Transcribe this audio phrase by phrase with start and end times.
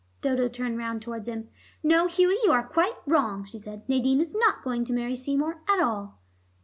[0.21, 1.49] Dodo turned round towards him.
[1.83, 3.87] "No, Hughie, you are quite wrong," she said.
[3.87, 6.17] "Nadine is not going to marry Seymour at all."